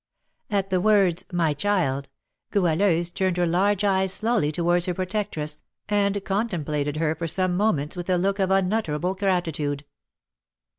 At 0.49 0.71
the 0.71 0.81
words, 0.81 1.25
"my 1.31 1.53
child," 1.53 2.09
Goualeuse 2.49 3.11
turned 3.11 3.37
her 3.37 3.45
large 3.45 3.83
eyes 3.83 4.11
slowly 4.11 4.51
towards 4.51 4.87
her 4.87 4.95
protectress, 4.95 5.61
and 5.89 6.25
contemplated 6.25 6.97
her 6.97 7.13
for 7.13 7.27
some 7.27 7.55
moments 7.55 7.95
with 7.95 8.09
a 8.09 8.17
look 8.17 8.39
of 8.39 8.49
unutterable 8.49 9.13
gratitude. 9.13 9.85